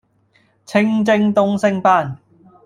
[0.65, 2.17] 清蒸東星斑